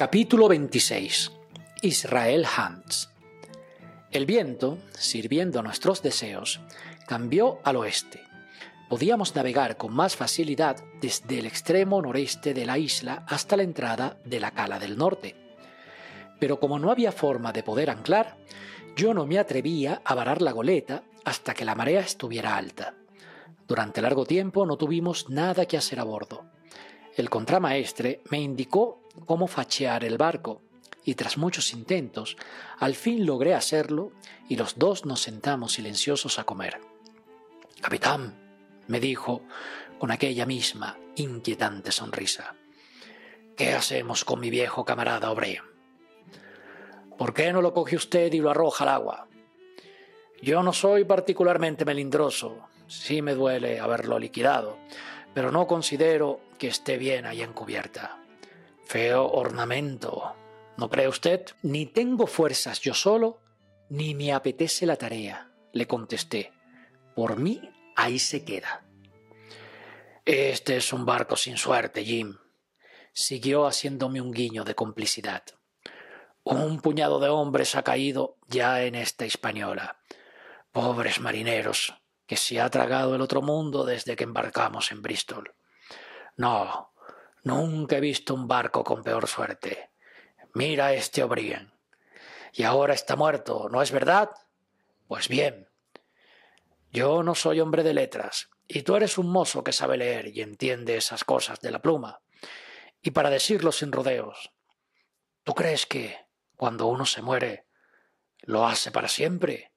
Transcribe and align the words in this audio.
Capítulo 0.00 0.48
26 0.48 1.30
Israel 1.82 2.46
Hans 2.56 3.10
El 4.10 4.24
viento, 4.24 4.78
sirviendo 4.92 5.60
a 5.60 5.62
nuestros 5.62 6.02
deseos, 6.02 6.58
cambió 7.06 7.58
al 7.64 7.76
oeste. 7.76 8.22
Podíamos 8.88 9.36
navegar 9.36 9.76
con 9.76 9.92
más 9.92 10.16
facilidad 10.16 10.82
desde 11.02 11.40
el 11.40 11.44
extremo 11.44 12.00
noreste 12.00 12.54
de 12.54 12.64
la 12.64 12.78
isla 12.78 13.26
hasta 13.28 13.58
la 13.58 13.62
entrada 13.62 14.16
de 14.24 14.40
la 14.40 14.52
cala 14.52 14.78
del 14.78 14.96
norte. 14.96 15.36
Pero 16.38 16.58
como 16.60 16.78
no 16.78 16.90
había 16.90 17.12
forma 17.12 17.52
de 17.52 17.62
poder 17.62 17.90
anclar, 17.90 18.38
yo 18.96 19.12
no 19.12 19.26
me 19.26 19.38
atrevía 19.38 20.00
a 20.02 20.14
varar 20.14 20.40
la 20.40 20.52
goleta 20.52 21.02
hasta 21.26 21.52
que 21.52 21.66
la 21.66 21.74
marea 21.74 22.00
estuviera 22.00 22.56
alta. 22.56 22.94
Durante 23.68 24.00
largo 24.00 24.24
tiempo 24.24 24.64
no 24.64 24.78
tuvimos 24.78 25.28
nada 25.28 25.66
que 25.66 25.76
hacer 25.76 26.00
a 26.00 26.04
bordo. 26.04 26.46
El 27.16 27.28
contramaestre 27.28 28.22
me 28.30 28.40
indicó 28.40 29.02
cómo 29.26 29.46
fachear 29.46 30.04
el 30.04 30.18
barco, 30.18 30.62
y 31.04 31.14
tras 31.14 31.38
muchos 31.38 31.72
intentos, 31.72 32.36
al 32.78 32.94
fin 32.94 33.24
logré 33.26 33.54
hacerlo 33.54 34.12
y 34.48 34.56
los 34.56 34.78
dos 34.78 35.06
nos 35.06 35.20
sentamos 35.20 35.72
silenciosos 35.72 36.38
a 36.38 36.44
comer. 36.44 36.80
Capitán, 37.80 38.36
me 38.86 39.00
dijo 39.00 39.42
con 39.98 40.10
aquella 40.10 40.46
misma 40.46 40.98
inquietante 41.16 41.92
sonrisa, 41.92 42.54
¿qué 43.56 43.72
hacemos 43.72 44.24
con 44.24 44.40
mi 44.40 44.50
viejo 44.50 44.84
camarada 44.84 45.30
O'Brien? 45.30 45.64
¿Por 47.16 47.34
qué 47.34 47.52
no 47.52 47.62
lo 47.62 47.74
coge 47.74 47.96
usted 47.96 48.32
y 48.32 48.38
lo 48.38 48.50
arroja 48.50 48.84
al 48.84 48.90
agua? 48.90 49.28
Yo 50.42 50.62
no 50.62 50.72
soy 50.72 51.04
particularmente 51.04 51.84
melindroso, 51.84 52.68
sí 52.86 53.20
me 53.20 53.34
duele 53.34 53.78
haberlo 53.78 54.18
liquidado, 54.18 54.78
pero 55.34 55.52
no 55.52 55.66
considero 55.66 56.40
que 56.58 56.68
esté 56.68 56.96
bien 56.96 57.26
ahí 57.26 57.42
en 57.42 57.52
cubierta. 57.52 58.19
Feo 58.90 59.24
ornamento, 59.24 60.34
¿no 60.76 60.90
cree 60.90 61.06
usted? 61.06 61.46
Ni 61.62 61.86
tengo 61.86 62.26
fuerzas 62.26 62.80
yo 62.80 62.92
solo, 62.92 63.38
ni 63.88 64.16
me 64.16 64.32
apetece 64.32 64.84
la 64.84 64.96
tarea, 64.96 65.52
le 65.72 65.86
contesté. 65.86 66.52
Por 67.14 67.36
mí, 67.36 67.70
ahí 67.94 68.18
se 68.18 68.44
queda. 68.44 68.84
Este 70.24 70.76
es 70.76 70.92
un 70.92 71.06
barco 71.06 71.36
sin 71.36 71.56
suerte, 71.56 72.04
Jim, 72.04 72.36
siguió 73.12 73.68
haciéndome 73.68 74.20
un 74.20 74.32
guiño 74.32 74.64
de 74.64 74.74
complicidad. 74.74 75.44
Un 76.42 76.80
puñado 76.80 77.20
de 77.20 77.28
hombres 77.28 77.76
ha 77.76 77.84
caído 77.84 78.38
ya 78.48 78.82
en 78.82 78.96
esta 78.96 79.24
española. 79.24 80.00
Pobres 80.72 81.20
marineros, 81.20 81.94
que 82.26 82.36
se 82.36 82.60
ha 82.60 82.68
tragado 82.70 83.14
el 83.14 83.20
otro 83.20 83.40
mundo 83.40 83.84
desde 83.84 84.16
que 84.16 84.24
embarcamos 84.24 84.90
en 84.90 85.00
Bristol. 85.00 85.54
No, 86.36 86.89
nunca 87.42 87.96
he 87.96 88.00
visto 88.00 88.34
un 88.34 88.48
barco 88.48 88.84
con 88.84 89.02
peor 89.02 89.26
suerte. 89.26 89.90
Mira 90.54 90.92
este 90.92 91.22
O'Brien. 91.22 91.72
Y 92.52 92.64
ahora 92.64 92.94
está 92.94 93.16
muerto, 93.16 93.68
¿no 93.70 93.82
es 93.82 93.92
verdad? 93.92 94.30
Pues 95.06 95.28
bien, 95.28 95.68
yo 96.90 97.22
no 97.22 97.34
soy 97.34 97.60
hombre 97.60 97.82
de 97.84 97.94
letras, 97.94 98.50
y 98.66 98.82
tú 98.82 98.96
eres 98.96 99.18
un 99.18 99.30
mozo 99.30 99.62
que 99.62 99.72
sabe 99.72 99.96
leer 99.96 100.28
y 100.28 100.42
entiende 100.42 100.96
esas 100.96 101.24
cosas 101.24 101.60
de 101.60 101.70
la 101.70 101.80
pluma. 101.80 102.20
Y 103.02 103.12
para 103.12 103.30
decirlo 103.30 103.72
sin 103.72 103.92
rodeos, 103.92 104.52
¿tú 105.44 105.54
crees 105.54 105.86
que, 105.86 106.16
cuando 106.56 106.86
uno 106.86 107.06
se 107.06 107.22
muere, 107.22 107.66
lo 108.42 108.66
hace 108.66 108.90
para 108.90 109.08
siempre 109.08 109.72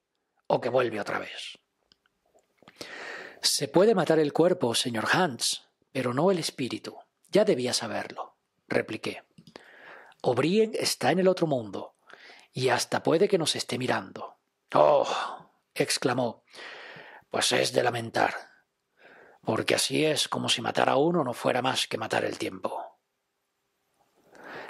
o 0.48 0.60
que 0.60 0.70
vuelve 0.70 1.00
otra 1.00 1.20
vez? 1.20 1.60
Se 3.42 3.68
puede 3.68 3.94
matar 3.94 4.20
el 4.20 4.34
cuerpo, 4.34 4.74
señor 4.74 5.08
Hans, 5.12 5.68
pero 5.92 6.14
no 6.14 6.32
el 6.32 6.40
espíritu. 6.40 6.98
Ya 7.34 7.46
debía 7.46 7.74
saberlo, 7.74 8.38
repliqué. 8.68 9.24
O'Brien 10.22 10.74
está 10.76 11.12
en 11.12 11.18
el 11.18 11.28
otro 11.28 11.48
mundo, 11.48 11.96
y 12.54 12.70
hasta 12.70 13.02
puede 13.02 13.28
que 13.28 13.40
nos 13.40 13.56
esté 13.56 13.80
mirando. 13.80 14.38
Oh. 14.76 15.50
exclamó. 15.74 16.44
Pues 17.32 17.52
es 17.52 17.74
de 17.74 17.82
lamentar, 17.82 18.36
porque 19.44 19.74
así 19.74 20.06
es 20.06 20.28
como 20.28 20.48
si 20.48 20.62
matar 20.62 20.90
a 20.90 20.98
uno 20.98 21.24
no 21.24 21.34
fuera 21.34 21.64
más 21.64 21.88
que 21.88 21.98
matar 21.98 22.24
el 22.24 22.38
tiempo. 22.38 23.00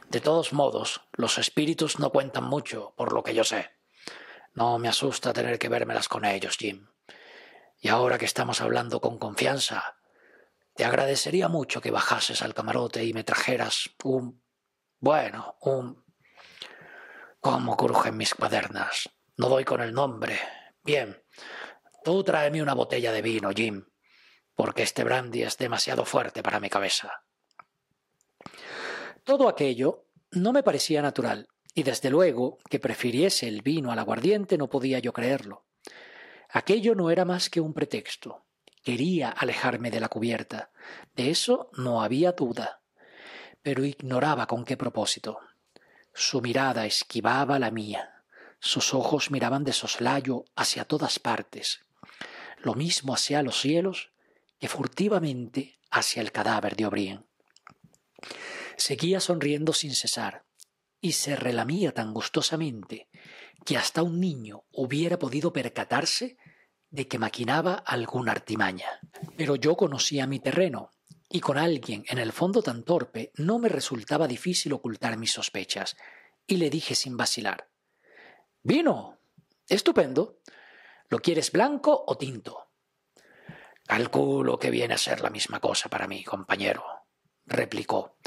De 0.08 0.22
todos 0.22 0.54
modos, 0.54 1.02
los 1.12 1.38
espíritus 1.38 2.00
no 2.00 2.12
cuentan 2.12 2.46
mucho, 2.46 2.94
por 2.96 3.12
lo 3.12 3.24
que 3.24 3.34
yo 3.34 3.44
sé. 3.44 3.72
No 4.54 4.80
me 4.80 4.88
asusta 4.88 5.34
tener 5.34 5.60
que 5.60 5.68
vérmelas 5.68 6.08
con 6.08 6.24
ellos, 6.24 6.56
Jim. 6.56 6.88
Y 7.78 7.90
ahora 7.90 8.18
que 8.18 8.26
estamos 8.26 8.62
hablando 8.62 9.02
con 9.02 9.18
confianza, 9.18 9.98
te 10.76 10.86
agradecería 10.86 11.48
mucho 11.48 11.82
que 11.82 11.92
bajases 11.92 12.42
al 12.42 12.54
camarote 12.54 13.04
y 13.04 13.14
me 13.14 13.24
trajeras 13.24 13.90
un... 14.04 14.42
bueno, 15.00 15.58
un... 15.62 16.04
¿Cómo 17.40 17.76
crujen 17.78 18.18
mis 18.18 18.34
cuadernas? 18.34 19.10
No 19.38 19.50
doy 19.50 19.66
con 19.66 19.82
el 19.82 19.94
nombre. 19.94 20.40
Bien, 20.84 21.22
tú 22.04 22.24
tráeme 22.24 22.62
una 22.62 22.74
botella 22.74 23.12
de 23.12 23.22
vino, 23.22 23.52
Jim, 23.52 23.86
porque 24.56 24.84
este 24.84 25.04
brandy 25.04 25.44
es 25.44 25.58
demasiado 25.58 26.06
fuerte 26.06 26.42
para 26.42 26.60
mi 26.60 26.70
cabeza. 26.70 27.24
Todo 29.24 29.48
aquello 29.48 30.08
no 30.32 30.54
me 30.54 30.64
parecía 30.64 31.02
natural, 31.02 31.48
y 31.74 31.84
desde 31.84 32.10
luego 32.10 32.60
que 32.70 32.80
prefiriese 32.80 33.48
el 33.48 33.62
vino 33.62 33.92
al 33.92 34.00
aguardiente 34.00 34.58
no 34.58 34.70
podía 34.70 35.00
yo 35.00 35.14
creerlo. 35.14 35.66
Aquello 36.50 36.96
no 36.96 37.10
era 37.10 37.26
más 37.26 37.50
que 37.50 37.62
un 37.62 37.74
pretexto. 37.74 38.46
Quería 38.84 39.30
alejarme 39.30 39.92
de 39.92 40.02
la 40.02 40.10
cubierta. 40.10 40.72
De 41.16 41.30
eso 41.30 41.70
no 41.74 42.04
había 42.04 42.34
duda. 42.34 42.82
Pero 43.62 43.86
ignoraba 43.86 44.46
con 44.46 44.66
qué 44.66 44.76
propósito. 44.76 45.40
Su 46.14 46.42
mirada 46.42 46.86
esquivaba 46.86 47.60
la 47.60 47.72
mía. 47.72 48.24
Sus 48.60 48.94
ojos 48.94 49.32
miraban 49.32 49.64
de 49.64 49.74
soslayo 49.74 50.46
hacia 50.56 50.86
todas 50.86 51.18
partes. 51.20 51.80
Lo 52.60 52.76
mismo 52.76 53.14
hacia 53.14 53.42
los 53.42 53.60
cielos 53.60 54.12
que 54.60 54.68
furtivamente 54.68 55.80
hacia 55.90 56.22
el 56.22 56.32
cadáver 56.32 56.76
de 56.76 56.86
O'Brien. 56.86 57.26
Seguía 58.78 59.20
sonriendo 59.20 59.74
sin 59.74 59.94
cesar 59.96 60.44
y 61.00 61.14
se 61.14 61.36
relamía 61.36 61.94
tan 61.94 62.14
gustosamente 62.14 63.10
que 63.66 63.78
hasta 63.78 64.04
un 64.04 64.20
niño 64.20 64.64
hubiera 64.72 65.20
podido 65.20 65.54
percatarse 65.54 66.38
de 66.94 67.08
que 67.08 67.18
maquinaba 67.18 67.74
alguna 67.74 68.32
artimaña. 68.32 69.00
Pero 69.36 69.56
yo 69.56 69.76
conocía 69.76 70.28
mi 70.28 70.40
terreno, 70.40 70.92
y 71.28 71.40
con 71.40 71.58
alguien 71.58 72.06
en 72.08 72.20
el 72.20 72.32
fondo 72.32 72.62
tan 72.62 72.84
torpe 72.84 73.32
no 73.36 73.58
me 73.58 73.68
resultaba 73.68 74.28
difícil 74.28 74.74
ocultar 74.74 75.18
mis 75.18 75.32
sospechas, 75.32 75.98
y 76.46 76.58
le 76.58 76.70
dije 76.70 76.94
sin 76.94 77.18
vacilar 77.18 77.68
Vino. 78.62 79.18
Estupendo. 79.68 80.40
¿Lo 81.10 81.20
quieres 81.20 81.52
blanco 81.52 82.04
o 82.08 82.16
tinto? 82.16 82.70
Calculo 83.88 84.60
que 84.60 84.70
viene 84.70 84.94
a 84.94 84.98
ser 84.98 85.22
la 85.22 85.32
misma 85.32 85.60
cosa 85.60 85.90
para 85.90 86.08
mí, 86.08 86.24
compañero, 86.24 86.86
replicó. 87.46 88.18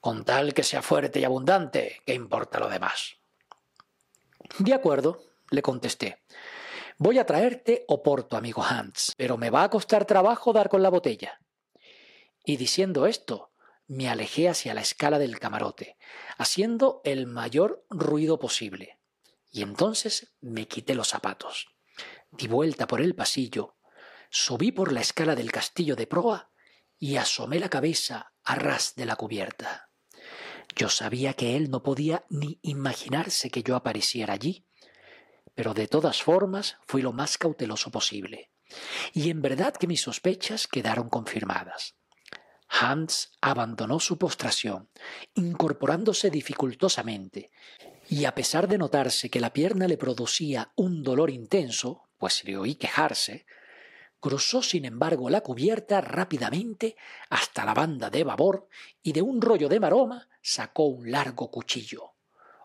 Con 0.00 0.24
tal 0.24 0.52
que 0.52 0.64
sea 0.64 0.82
fuerte 0.82 1.20
y 1.20 1.24
abundante, 1.24 2.02
¿qué 2.04 2.14
importa 2.14 2.58
lo 2.58 2.68
demás? 2.68 3.16
De 4.58 4.74
acuerdo, 4.74 5.22
le 5.50 5.62
contesté. 5.62 6.18
Voy 6.98 7.18
a 7.18 7.26
traerte 7.26 7.84
Oporto, 7.88 8.38
amigo 8.38 8.62
Hans, 8.64 9.12
pero 9.18 9.36
me 9.36 9.50
va 9.50 9.64
a 9.64 9.70
costar 9.70 10.06
trabajo 10.06 10.54
dar 10.54 10.70
con 10.70 10.82
la 10.82 10.88
botella. 10.88 11.40
Y 12.42 12.56
diciendo 12.56 13.06
esto, 13.06 13.52
me 13.86 14.08
alejé 14.08 14.48
hacia 14.48 14.72
la 14.72 14.80
escala 14.80 15.18
del 15.18 15.38
camarote, 15.38 15.98
haciendo 16.38 17.02
el 17.04 17.26
mayor 17.26 17.84
ruido 17.90 18.38
posible. 18.38 18.98
Y 19.52 19.60
entonces 19.60 20.34
me 20.40 20.68
quité 20.68 20.94
los 20.94 21.08
zapatos. 21.08 21.68
Di 22.30 22.48
vuelta 22.48 22.86
por 22.86 23.02
el 23.02 23.14
pasillo, 23.14 23.76
subí 24.30 24.72
por 24.72 24.90
la 24.90 25.02
escala 25.02 25.34
del 25.34 25.52
castillo 25.52 25.96
de 25.96 26.06
proa 26.06 26.50
y 26.98 27.16
asomé 27.16 27.60
la 27.60 27.68
cabeza 27.68 28.32
a 28.42 28.54
ras 28.54 28.94
de 28.96 29.04
la 29.04 29.16
cubierta. 29.16 29.90
Yo 30.74 30.88
sabía 30.88 31.34
que 31.34 31.56
él 31.56 31.70
no 31.70 31.82
podía 31.82 32.24
ni 32.30 32.58
imaginarse 32.62 33.50
que 33.50 33.62
yo 33.62 33.76
apareciera 33.76 34.32
allí, 34.32 34.65
pero 35.56 35.74
de 35.74 35.88
todas 35.88 36.22
formas 36.22 36.76
fui 36.86 37.02
lo 37.02 37.12
más 37.12 37.38
cauteloso 37.38 37.90
posible. 37.90 38.50
Y 39.14 39.30
en 39.30 39.40
verdad 39.42 39.74
que 39.74 39.86
mis 39.86 40.02
sospechas 40.02 40.68
quedaron 40.68 41.08
confirmadas. 41.08 41.96
Hans 42.68 43.32
abandonó 43.40 43.98
su 43.98 44.18
postración, 44.18 44.90
incorporándose 45.34 46.30
dificultosamente, 46.30 47.50
y 48.08 48.26
a 48.26 48.34
pesar 48.34 48.68
de 48.68 48.76
notarse 48.76 49.30
que 49.30 49.40
la 49.40 49.52
pierna 49.52 49.88
le 49.88 49.96
producía 49.96 50.72
un 50.76 51.02
dolor 51.02 51.30
intenso, 51.30 52.08
pues 52.18 52.44
le 52.44 52.58
oí 52.58 52.74
quejarse, 52.74 53.46
cruzó 54.20 54.62
sin 54.62 54.84
embargo 54.84 55.30
la 55.30 55.40
cubierta 55.40 56.00
rápidamente 56.02 56.96
hasta 57.30 57.64
la 57.64 57.72
banda 57.72 58.10
de 58.10 58.24
babor 58.24 58.68
y 59.02 59.12
de 59.12 59.22
un 59.22 59.40
rollo 59.40 59.68
de 59.68 59.80
maroma 59.80 60.28
sacó 60.42 60.84
un 60.84 61.10
largo 61.10 61.50
cuchillo. 61.50 62.14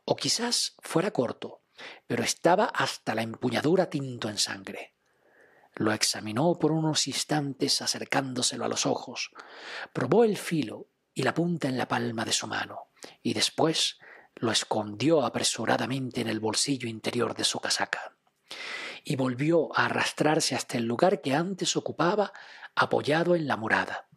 O 0.03 0.15
quizás 0.15 0.75
fuera 0.79 1.11
corto, 1.11 1.60
pero 2.07 2.23
estaba 2.23 2.65
hasta 2.65 3.15
la 3.15 3.21
empuñadura 3.21 3.89
tinto 3.89 4.29
en 4.29 4.37
sangre. 4.37 4.95
Lo 5.75 5.93
examinó 5.93 6.57
por 6.59 6.71
unos 6.71 7.07
instantes 7.07 7.81
acercándoselo 7.81 8.65
a 8.65 8.67
los 8.69 8.85
ojos, 8.85 9.31
probó 9.93 10.23
el 10.23 10.37
filo 10.37 10.87
y 11.13 11.23
la 11.23 11.33
punta 11.33 11.67
en 11.67 11.77
la 11.77 11.87
palma 11.87 12.25
de 12.25 12.33
su 12.33 12.47
mano, 12.47 12.87
y 13.21 13.33
después 13.33 13.99
lo 14.35 14.51
escondió 14.51 15.25
apresuradamente 15.25 16.21
en 16.21 16.27
el 16.27 16.39
bolsillo 16.39 16.87
interior 16.87 17.35
de 17.35 17.43
su 17.43 17.59
casaca 17.59 18.15
y 19.03 19.15
volvió 19.15 19.75
a 19.77 19.85
arrastrarse 19.85 20.55
hasta 20.55 20.77
el 20.77 20.85
lugar 20.85 21.21
que 21.21 21.33
antes 21.33 21.75
ocupaba 21.75 22.33
apoyado 22.75 23.35
en 23.35 23.47
la 23.47 23.57
murada. 23.57 24.07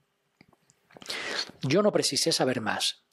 Yo 1.62 1.82
no 1.82 1.93
precisé 1.93 2.32
saber 2.32 2.61
más. 2.61 3.05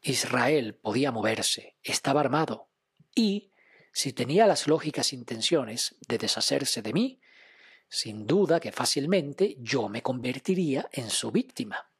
Israel 0.00 0.74
podía 0.74 1.10
moverse, 1.10 1.76
estaba 1.82 2.20
armado, 2.20 2.68
y, 3.14 3.50
si 3.98 4.12
tenía 4.12 4.46
las 4.46 4.68
lógicas 4.68 5.12
intenciones 5.12 5.96
de 6.06 6.18
deshacerse 6.18 6.82
de 6.82 6.92
mí, 6.92 7.20
sin 7.88 8.28
duda 8.28 8.60
que 8.60 8.70
fácilmente 8.70 9.56
yo 9.58 9.88
me 9.88 10.02
convertiría 10.02 10.88
en 10.92 11.10
su 11.10 11.32
víctima. 11.32 11.90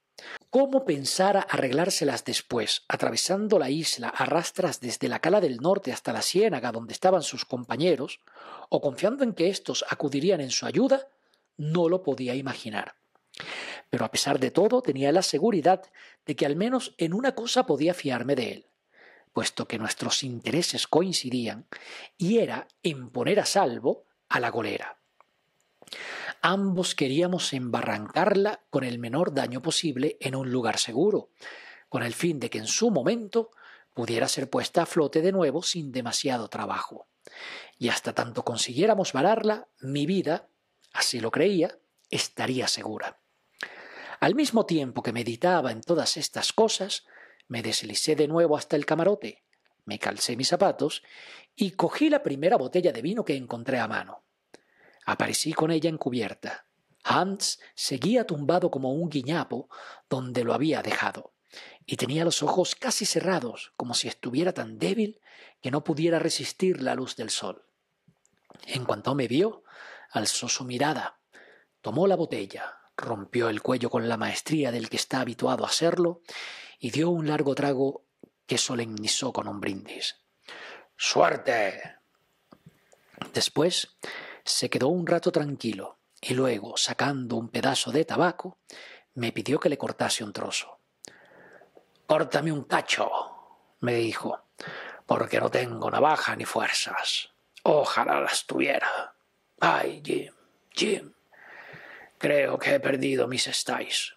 ¿Cómo 0.49 0.85
pensara 0.85 1.41
arreglárselas 1.41 2.25
después, 2.25 2.85
atravesando 2.87 3.59
la 3.59 3.69
isla 3.69 4.11
a 4.11 4.27
rastras 4.27 4.81
desde 4.81 5.09
la 5.09 5.19
cala 5.19 5.41
del 5.41 5.57
norte 5.57 5.91
hasta 5.93 6.13
la 6.13 6.23
ciénaga 6.23 6.71
donde 6.71 6.93
estaban 6.93 7.25
sus 7.25 7.45
compañeros, 7.45 8.21
o 8.69 8.81
confiando 8.81 9.25
en 9.25 9.35
que 9.35 9.49
éstos 9.49 9.85
acudirían 9.91 10.41
en 10.41 10.53
su 10.53 10.67
ayuda? 10.67 11.09
No 11.57 11.89
lo 11.89 12.05
podía 12.05 12.37
imaginar. 12.37 12.95
Pero 13.91 14.05
a 14.05 14.13
pesar 14.13 14.39
de 14.39 14.53
todo 14.53 14.83
tenía 14.83 15.11
la 15.11 15.23
seguridad 15.23 15.83
de 16.25 16.37
que 16.37 16.47
al 16.47 16.55
menos 16.55 16.95
en 16.97 17.13
una 17.13 17.35
cosa 17.35 17.67
podía 17.67 17.93
fiarme 17.93 18.37
de 18.37 18.53
él, 18.53 18.69
puesto 19.33 19.67
que 19.67 19.79
nuestros 19.79 20.23
intereses 20.23 20.87
coincidían, 20.87 21.67
y 22.17 22.39
era 22.39 22.69
en 22.83 23.11
poner 23.11 23.41
a 23.41 23.47
salvo 23.47 24.07
a 24.29 24.41
la 24.41 24.51
golera. 24.51 24.99
Ambos 26.43 26.95
queríamos 26.95 27.53
embarrancarla 27.53 28.61
con 28.71 28.85
el 28.85 28.99
menor 28.99 29.35
daño 29.35 29.61
posible 29.61 30.17
en 30.21 30.37
un 30.37 30.51
lugar 30.53 30.79
seguro, 30.79 31.31
con 31.89 32.03
el 32.03 32.15
fin 32.15 32.39
de 32.39 32.51
que 32.51 32.59
en 32.59 32.67
su 32.67 32.91
momento 32.91 33.51
pudiera 33.95 34.29
ser 34.29 34.49
puesta 34.49 34.83
a 34.83 34.87
flote 34.87 35.23
de 35.23 35.33
nuevo 35.33 35.63
sin 35.63 35.91
demasiado 35.91 36.49
trabajo. 36.49 37.09
Y 37.79 37.89
hasta 37.89 38.15
tanto 38.15 38.45
consiguiéramos 38.45 39.13
vararla, 39.13 39.69
mi 39.81 40.07
vida, 40.07 40.49
así 40.93 41.21
lo 41.21 41.31
creía, 41.31 41.79
estaría 42.11 42.69
segura. 42.69 43.21
Al 44.21 44.35
mismo 44.35 44.67
tiempo 44.67 45.03
que 45.03 45.13
meditaba 45.13 45.73
en 45.73 45.81
todas 45.81 46.17
estas 46.17 46.53
cosas, 46.53 47.07
me 47.49 47.63
deslicé 47.63 48.15
de 48.15 48.29
nuevo 48.29 48.57
hasta 48.57 48.77
el 48.77 48.87
camarote, 48.87 49.43
me 49.85 49.99
calcé 49.99 50.37
mis 50.37 50.49
zapatos 50.49 51.03
y 51.57 51.73
cogí 51.73 52.11
la 52.11 52.23
primera 52.23 52.57
botella 52.57 52.93
de 52.93 53.03
vino 53.03 53.25
que 53.25 53.37
encontré 53.37 53.79
a 53.79 53.89
mano. 53.89 54.23
Aparecí 55.07 55.55
con 55.55 55.71
ella 55.71 55.89
encubierta. 55.89 56.67
Hans 57.03 57.59
seguía 57.75 58.27
tumbado 58.27 58.71
como 58.71 58.93
un 58.93 59.09
guiñapo 59.09 59.71
donde 60.11 60.45
lo 60.45 60.53
había 60.53 60.83
dejado, 60.83 61.33
y 61.87 61.97
tenía 61.97 62.25
los 62.25 62.43
ojos 62.43 62.75
casi 62.75 63.07
cerrados, 63.07 63.73
como 63.77 63.95
si 63.95 64.09
estuviera 64.09 64.53
tan 64.53 64.79
débil 64.79 65.21
que 65.63 65.71
no 65.71 65.85
pudiera 65.85 66.19
resistir 66.19 66.83
la 66.83 66.95
luz 66.95 67.17
del 67.17 67.31
sol. 67.31 67.65
En 68.67 68.85
cuanto 68.85 69.15
me 69.15 69.27
vio, 69.27 69.65
alzó 70.11 70.49
su 70.49 70.65
mirada, 70.65 71.19
tomó 71.81 72.07
la 72.07 72.17
botella, 72.17 72.77
rompió 72.97 73.49
el 73.49 73.63
cuello 73.63 73.89
con 73.89 74.09
la 74.09 74.19
maestría 74.19 74.71
del 74.71 74.91
que 74.91 74.97
está 74.97 75.21
habituado 75.21 75.65
a 75.65 75.69
hacerlo, 75.69 76.21
y 76.79 76.91
dio 76.91 77.11
un 77.11 77.27
largo 77.27 77.55
trago 77.55 78.05
que 78.47 78.59
solemnizó 78.59 79.33
con 79.33 79.49
un 79.49 79.61
brindis. 79.61 80.17
¡Suerte! 80.97 81.97
Después 83.33 83.97
se 84.45 84.71
quedó 84.71 84.89
un 84.89 85.07
rato 85.07 85.31
tranquilo 85.31 85.99
y 86.21 86.35
luego, 86.35 86.77
sacando 86.77 87.37
un 87.37 87.49
pedazo 87.49 87.93
de 87.93 88.05
tabaco, 88.05 88.59
me 89.15 89.33
pidió 89.33 89.61
que 89.61 89.69
le 89.69 89.79
cortase 89.79 90.25
un 90.25 90.33
trozo. 90.33 90.81
Córtame 92.07 92.51
un 92.51 92.65
cacho, 92.65 93.11
me 93.81 93.95
dijo, 93.95 94.41
porque 95.07 95.41
no 95.41 95.51
tengo 95.51 95.91
navaja 95.91 96.35
ni 96.37 96.45
fuerzas. 96.45 97.31
Ojalá 97.65 98.21
las 98.21 98.47
tuviera. 98.47 99.15
Ay, 99.61 100.01
Jim, 100.05 100.33
Jim, 100.71 101.13
creo 102.17 102.59
que 102.59 102.75
he 102.75 102.81
perdido 102.81 103.29
mis 103.29 103.47
estáis. 103.47 104.15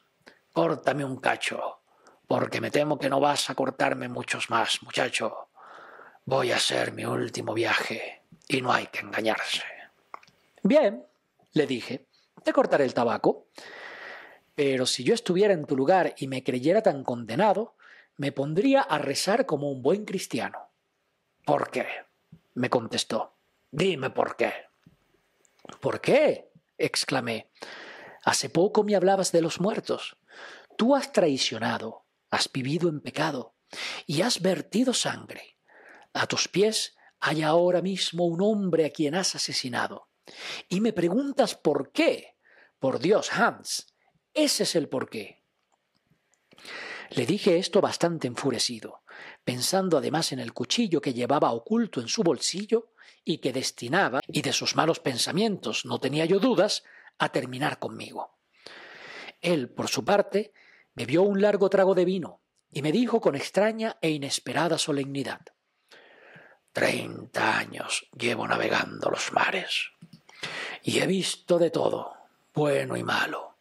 Córtame 0.54 1.04
un 1.04 1.18
cacho, 1.18 1.81
porque 2.32 2.62
me 2.62 2.72
temo 2.72 2.98
que 2.98 3.10
no 3.10 3.20
vas 3.20 3.50
a 3.50 3.56
cortarme 3.56 4.08
muchos 4.08 4.50
más, 4.50 4.82
muchacho. 4.84 5.50
Voy 6.24 6.54
a 6.54 6.56
hacer 6.56 6.94
mi 6.94 7.04
último 7.04 7.54
viaje 7.54 8.22
y 8.48 8.62
no 8.62 8.72
hay 8.72 8.88
que 8.88 9.00
engañarse. 9.00 9.64
Bien, 10.64 11.06
le 11.52 11.68
dije, 11.68 12.08
te 12.42 12.54
cortaré 12.54 12.86
el 12.86 12.94
tabaco. 12.94 13.48
Pero 14.56 14.86
si 14.86 15.04
yo 15.04 15.14
estuviera 15.14 15.54
en 15.54 15.66
tu 15.66 15.76
lugar 15.76 16.16
y 16.16 16.30
me 16.30 16.42
creyera 16.42 16.82
tan 16.82 17.04
condenado, 17.04 17.76
me 18.16 18.32
pondría 18.32 18.80
a 18.80 18.98
rezar 18.98 19.46
como 19.46 19.70
un 19.70 19.82
buen 19.82 20.06
cristiano. 20.06 20.70
¿Por 21.46 21.70
qué? 21.70 21.86
me 22.54 22.70
contestó. 22.70 23.36
Dime 23.72 24.10
por 24.10 24.38
qué. 24.38 24.54
¿Por 25.82 26.00
qué? 26.00 26.50
exclamé. 26.78 27.52
Hace 28.24 28.50
poco 28.50 28.86
me 28.86 28.96
hablabas 28.96 29.34
de 29.34 29.42
los 29.42 29.60
muertos. 29.60 30.16
Tú 30.78 30.96
has 30.96 31.12
traicionado, 31.12 32.01
has 32.32 32.52
vivido 32.52 32.90
en 32.90 33.02
pecado 33.02 33.56
y 34.08 34.22
has 34.22 34.42
vertido 34.42 34.94
sangre. 34.94 35.58
A 36.14 36.26
tus 36.28 36.48
pies 36.48 36.96
hay 37.20 37.44
ahora 37.44 37.82
mismo 37.82 38.26
un 38.26 38.42
hombre 38.42 38.86
a 38.86 38.90
quien 38.90 39.16
has 39.16 39.36
asesinado. 39.36 40.10
Y 40.70 40.82
me 40.82 40.94
preguntas 40.94 41.56
por 41.56 41.92
qué. 41.92 42.38
Por 42.80 43.00
Dios, 43.00 43.32
Hans, 43.32 43.94
ese 44.34 44.64
es 44.64 44.76
el 44.76 44.90
por 44.90 45.10
qué. 45.10 45.44
Le 47.12 47.26
dije 47.26 47.58
esto 47.58 47.82
bastante 47.82 48.28
enfurecido, 48.28 49.04
pensando 49.44 49.98
además 49.98 50.32
en 50.32 50.40
el 50.40 50.54
cuchillo 50.54 51.02
que 51.02 51.14
llevaba 51.14 51.52
oculto 51.52 52.00
en 52.00 52.08
su 52.08 52.24
bolsillo 52.24 52.94
y 53.24 53.40
que 53.40 53.52
destinaba, 53.52 54.22
y 54.28 54.42
de 54.42 54.54
sus 54.54 54.76
malos 54.76 55.00
pensamientos 55.00 55.86
no 55.86 56.00
tenía 56.00 56.26
yo 56.26 56.40
dudas, 56.40 56.84
a 57.20 57.30
terminar 57.30 57.78
conmigo. 57.78 58.40
Él, 59.42 59.70
por 59.70 59.90
su 59.90 60.04
parte, 60.04 60.54
bebió 60.94 61.24
un 61.24 61.42
largo 61.42 61.70
trago 61.70 61.96
de 61.96 62.06
vino 62.06 62.42
y 62.72 62.82
me 62.82 62.92
dijo 62.92 63.22
con 63.22 63.36
extraña 63.36 63.98
e 64.02 64.10
inesperada 64.10 64.78
solemnidad 64.78 65.42
Treinta 66.74 67.58
años 67.58 68.08
llevo 68.18 68.48
navegando 68.48 69.10
los 69.10 69.34
mares 69.34 69.90
y 70.84 71.00
he 71.00 71.06
visto 71.06 71.60
de 71.60 71.70
todo, 71.70 72.16
bueno 72.54 72.96
y 72.96 73.04
malo. 73.04 73.58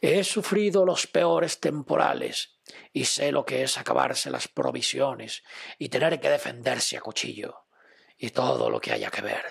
He 0.00 0.24
sufrido 0.24 0.86
los 0.86 1.06
peores 1.06 1.60
temporales 1.60 2.58
y 2.92 3.04
sé 3.04 3.32
lo 3.32 3.44
que 3.44 3.62
es 3.62 3.76
acabarse 3.76 4.30
las 4.30 4.48
provisiones 4.48 5.42
y 5.78 5.90
tener 5.90 6.18
que 6.18 6.30
defenderse 6.30 6.96
a 6.96 7.02
cuchillo 7.02 7.66
y 8.16 8.30
todo 8.30 8.70
lo 8.70 8.80
que 8.80 8.92
haya 8.92 9.10
que 9.10 9.20
ver. 9.20 9.44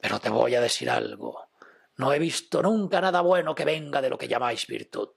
Pero 0.00 0.18
te 0.18 0.28
voy 0.28 0.56
a 0.56 0.60
decir 0.60 0.90
algo. 0.90 1.50
No 1.96 2.12
he 2.12 2.18
visto 2.18 2.62
nunca 2.62 3.00
nada 3.00 3.20
bueno 3.20 3.54
que 3.54 3.64
venga 3.64 4.02
de 4.02 4.10
lo 4.10 4.18
que 4.18 4.26
llamáis 4.26 4.66
virtud. 4.66 5.10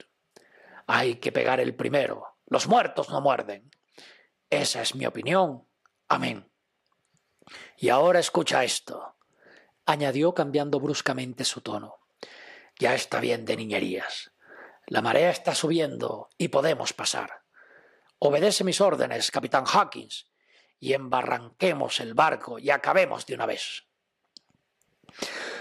Hay 0.86 1.16
que 1.16 1.32
pegar 1.32 1.60
el 1.60 1.74
primero. 1.74 2.36
Los 2.46 2.66
muertos 2.66 3.08
no 3.10 3.20
muerden. 3.20 3.70
Esa 4.50 4.82
es 4.82 4.94
mi 4.94 5.06
opinión. 5.06 5.66
Amén. 6.08 6.50
Y 7.76 7.88
ahora 7.88 8.20
escucha 8.20 8.64
esto 8.64 9.14
añadió 9.86 10.34
cambiando 10.34 10.80
bruscamente 10.80 11.44
su 11.44 11.60
tono. 11.60 11.98
Ya 12.78 12.94
está 12.94 13.20
bien 13.20 13.44
de 13.44 13.56
niñerías. 13.56 14.32
La 14.86 15.02
marea 15.02 15.30
está 15.30 15.54
subiendo 15.54 16.30
y 16.36 16.48
podemos 16.48 16.92
pasar. 16.92 17.42
Obedece 18.18 18.64
mis 18.64 18.80
órdenes, 18.80 19.30
capitán 19.30 19.64
Hawkins, 19.66 20.30
y 20.80 20.92
embarranquemos 20.92 22.00
el 22.00 22.14
barco 22.14 22.58
y 22.58 22.70
acabemos 22.70 23.26
de 23.26 23.34
una 23.34 23.46
vez. 23.46 23.86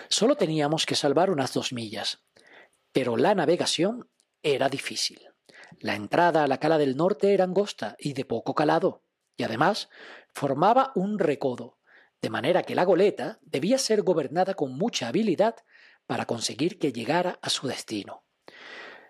Solo 0.10 0.36
teníamos 0.36 0.86
que 0.86 0.96
salvar 0.96 1.30
unas 1.30 1.54
dos 1.54 1.72
millas, 1.72 2.24
pero 2.92 3.18
la 3.18 3.36
navegación 3.36 4.10
era 4.44 4.70
difícil. 4.70 5.22
La 5.80 5.96
entrada 5.96 6.44
a 6.44 6.48
la 6.48 6.60
cala 6.60 6.78
del 6.78 6.96
norte 6.96 7.34
era 7.34 7.46
angosta 7.46 7.96
y 7.98 8.14
de 8.14 8.26
poco 8.26 8.54
calado, 8.54 9.02
y 9.36 9.44
además 9.44 9.90
formaba 10.34 10.92
un 10.96 11.18
recodo, 11.18 11.80
de 12.22 12.30
manera 12.30 12.64
que 12.64 12.76
la 12.76 12.86
goleta 12.86 13.40
debía 13.42 13.78
ser 13.78 14.04
gobernada 14.04 14.54
con 14.54 14.78
mucha 14.78 15.08
habilidad 15.08 15.56
para 16.06 16.26
conseguir 16.26 16.78
que 16.78 16.94
llegara 16.94 17.40
a 17.42 17.50
su 17.50 17.68
destino. 17.68 18.24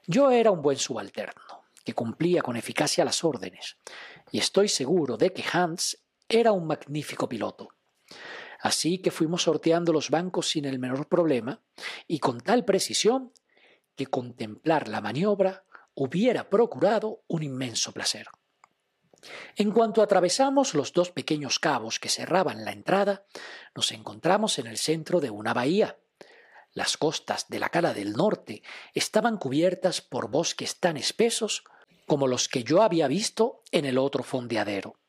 Yo 0.06 0.32
era 0.32 0.52
un 0.52 0.62
buen 0.62 0.78
subalterno, 0.78 1.66
que 1.84 1.94
cumplía 1.94 2.42
con 2.42 2.56
eficacia 2.56 3.06
las 3.06 3.24
órdenes, 3.24 3.78
y 4.32 4.40
estoy 4.40 4.70
seguro 4.70 5.18
de 5.18 5.34
que 5.34 5.44
Hans 5.52 6.04
era 6.30 6.52
un 6.52 6.66
magnífico 6.66 7.28
piloto. 7.28 7.70
Así 8.62 9.00
que 9.00 9.12
fuimos 9.12 9.44
sorteando 9.44 9.92
los 9.92 10.10
bancos 10.10 10.48
sin 10.48 10.66
el 10.66 10.80
menor 10.80 11.08
problema 11.08 11.62
y 12.08 12.20
con 12.20 12.40
tal 12.40 12.64
precisión 12.64 13.34
que 13.96 14.08
contemplar 14.08 14.88
la 14.88 15.02
maniobra 15.02 15.66
hubiera 15.96 16.50
procurado 16.50 17.24
un 17.28 17.44
inmenso 17.44 17.92
placer. 17.92 18.28
En 19.56 19.72
cuanto 19.72 20.02
atravesamos 20.02 20.74
los 20.74 20.92
dos 20.94 21.12
pequeños 21.12 21.60
cabos 21.60 22.00
que 22.00 22.10
cerraban 22.10 22.66
la 22.66 22.72
entrada, 22.72 23.26
nos 23.76 23.92
encontramos 23.92 24.60
en 24.60 24.68
el 24.68 24.78
centro 24.78 25.22
de 25.22 25.30
una 25.30 25.54
bahía. 25.54 25.98
Las 26.74 26.98
costas 26.98 27.48
de 27.50 27.60
la 27.60 27.70
cala 27.70 27.94
del 27.94 28.14
norte 28.14 28.64
estaban 28.94 29.38
cubiertas 29.38 30.02
por 30.02 30.30
bosques 30.30 30.80
tan 30.80 30.98
espesos 30.98 31.64
como 32.08 32.28
los 32.28 32.50
que 32.50 32.64
yo 32.64 32.82
había 32.82 33.08
visto 33.08 33.64
en 33.72 33.86
el 33.86 33.98
otro 33.98 34.24
fondeadero, 34.24 35.00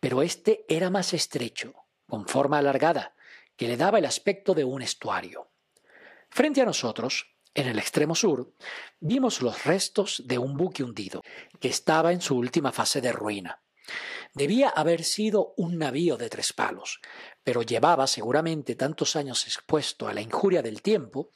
pero 0.00 0.22
este 0.22 0.64
era 0.68 0.90
más 0.90 1.14
estrecho, 1.14 1.74
con 2.08 2.26
forma 2.26 2.58
alargada, 2.58 3.14
que 3.56 3.68
le 3.68 3.76
daba 3.76 3.98
el 3.98 4.04
aspecto 4.04 4.52
de 4.52 4.64
un 4.64 4.82
estuario. 4.82 5.50
Frente 6.28 6.60
a 6.60 6.66
nosotros, 6.66 7.35
en 7.56 7.68
el 7.68 7.78
extremo 7.78 8.14
sur, 8.14 8.52
vimos 9.00 9.40
los 9.40 9.64
restos 9.64 10.22
de 10.26 10.38
un 10.38 10.56
buque 10.56 10.84
hundido, 10.84 11.22
que 11.58 11.68
estaba 11.68 12.12
en 12.12 12.20
su 12.20 12.36
última 12.36 12.70
fase 12.70 13.00
de 13.00 13.12
ruina. 13.12 13.62
Debía 14.34 14.68
haber 14.68 15.04
sido 15.04 15.54
un 15.56 15.78
navío 15.78 16.18
de 16.18 16.28
tres 16.28 16.52
palos, 16.52 17.00
pero 17.42 17.62
llevaba 17.62 18.06
seguramente 18.06 18.74
tantos 18.74 19.16
años 19.16 19.46
expuesto 19.46 20.06
a 20.06 20.12
la 20.12 20.20
injuria 20.20 20.60
del 20.60 20.82
tiempo 20.82 21.30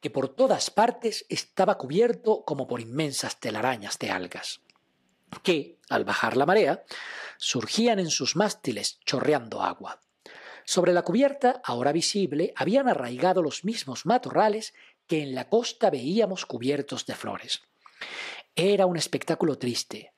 que 0.00 0.10
por 0.10 0.28
todas 0.30 0.70
partes 0.70 1.26
estaba 1.28 1.76
cubierto 1.76 2.44
como 2.46 2.66
por 2.66 2.80
inmensas 2.80 3.38
telarañas 3.38 3.98
de 3.98 4.10
algas, 4.10 4.62
que, 5.42 5.78
al 5.90 6.04
bajar 6.04 6.36
la 6.36 6.46
marea, 6.46 6.84
surgían 7.36 7.98
en 7.98 8.08
sus 8.08 8.36
mástiles 8.36 9.00
chorreando 9.04 9.62
agua. 9.62 10.00
Sobre 10.70 10.92
la 10.92 11.00
cubierta, 11.00 11.62
ahora 11.64 11.92
visible, 11.92 12.52
habían 12.54 12.90
arraigado 12.90 13.42
los 13.42 13.64
mismos 13.64 14.04
matorrales 14.04 14.74
que 15.08 15.22
en 15.22 15.34
la 15.34 15.48
costa 15.48 15.90
veíamos 15.90 16.46
cubiertos 16.46 17.06
de 17.06 17.14
flores. 17.14 17.62
Era 18.54 18.86
un 18.86 18.96
espectáculo 18.96 19.58
triste, 19.58 20.12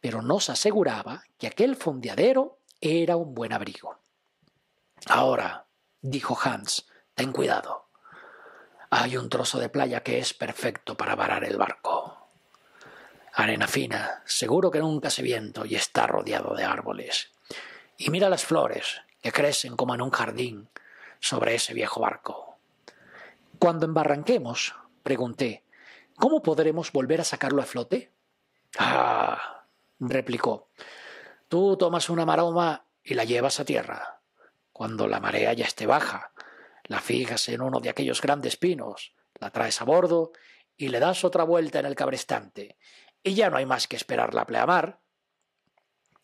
pero 0.00 0.22
nos 0.22 0.48
aseguraba 0.48 1.24
que 1.38 1.46
aquel 1.46 1.76
fondeadero 1.76 2.60
era 2.80 3.16
un 3.16 3.34
buen 3.34 3.52
abrigo. 3.52 3.98
Ahora, 5.06 5.66
dijo 6.00 6.38
Hans, 6.42 6.86
ten 7.14 7.32
cuidado. 7.32 7.88
Hay 8.90 9.16
un 9.16 9.28
trozo 9.28 9.58
de 9.58 9.68
playa 9.68 10.02
que 10.02 10.18
es 10.18 10.32
perfecto 10.32 10.96
para 10.96 11.16
varar 11.16 11.44
el 11.44 11.56
barco. 11.56 12.28
Arena 13.34 13.66
fina, 13.66 14.22
seguro 14.24 14.70
que 14.70 14.78
nunca 14.78 15.10
se 15.10 15.22
viento 15.22 15.66
y 15.66 15.74
está 15.74 16.06
rodeado 16.06 16.54
de 16.54 16.64
árboles. 16.64 17.32
Y 17.98 18.10
mira 18.10 18.30
las 18.30 18.44
flores, 18.44 19.02
que 19.20 19.32
crecen 19.32 19.76
como 19.76 19.94
en 19.94 20.02
un 20.02 20.10
jardín 20.10 20.70
sobre 21.18 21.56
ese 21.56 21.74
viejo 21.74 22.00
barco. 22.00 22.45
Cuando 23.58 23.86
embarranquemos, 23.86 24.74
pregunté, 25.02 25.64
¿cómo 26.16 26.42
podremos 26.42 26.92
volver 26.92 27.20
a 27.20 27.24
sacarlo 27.24 27.62
a 27.62 27.66
flote? 27.66 28.12
Ah, 28.78 29.64
replicó, 29.98 30.68
tú 31.48 31.76
tomas 31.76 32.10
una 32.10 32.26
maroma 32.26 32.86
y 33.02 33.14
la 33.14 33.24
llevas 33.24 33.60
a 33.60 33.64
tierra. 33.64 34.20
Cuando 34.72 35.08
la 35.08 35.20
marea 35.20 35.54
ya 35.54 35.64
esté 35.64 35.86
baja, 35.86 36.32
la 36.84 37.00
fijas 37.00 37.48
en 37.48 37.62
uno 37.62 37.80
de 37.80 37.88
aquellos 37.88 38.20
grandes 38.20 38.56
pinos, 38.56 39.14
la 39.40 39.50
traes 39.50 39.80
a 39.80 39.84
bordo 39.84 40.32
y 40.76 40.88
le 40.88 41.00
das 41.00 41.24
otra 41.24 41.44
vuelta 41.44 41.78
en 41.78 41.86
el 41.86 41.94
cabrestante, 41.94 42.76
y 43.22 43.34
ya 43.34 43.48
no 43.48 43.56
hay 43.56 43.64
más 43.64 43.88
que 43.88 43.96
esperar 43.96 44.34
la 44.34 44.46
pleamar. 44.46 45.00